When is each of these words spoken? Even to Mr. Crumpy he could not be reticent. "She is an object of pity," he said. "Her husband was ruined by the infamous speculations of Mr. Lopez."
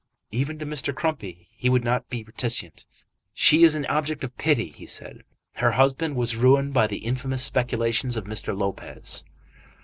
Even 0.31 0.57
to 0.57 0.65
Mr. 0.65 0.95
Crumpy 0.95 1.47
he 1.51 1.69
could 1.69 1.83
not 1.83 2.09
be 2.09 2.23
reticent. 2.23 2.87
"She 3.35 3.63
is 3.63 3.75
an 3.75 3.85
object 3.85 4.23
of 4.23 4.35
pity," 4.35 4.69
he 4.69 4.87
said. 4.87 5.21
"Her 5.57 5.73
husband 5.73 6.15
was 6.15 6.35
ruined 6.35 6.73
by 6.73 6.87
the 6.87 7.05
infamous 7.05 7.43
speculations 7.43 8.17
of 8.17 8.25
Mr. 8.25 8.57
Lopez." 8.57 9.23